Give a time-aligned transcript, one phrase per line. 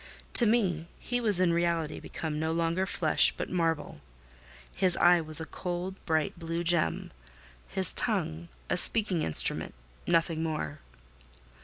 [0.33, 4.01] To me, he was in reality become no longer flesh, but marble;
[4.75, 7.11] his eye was a cold, bright, blue gem;
[7.67, 10.79] his tongue a speaking instrument—nothing more.